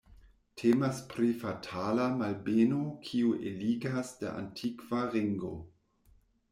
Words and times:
Temas 0.61 1.01
pri 1.11 1.29
fatala 1.43 2.07
malbeno 2.23 2.81
kiu 3.05 3.37
eligas 3.53 4.13
de 4.25 4.33
antikva 4.43 5.07
ringo. 5.17 5.57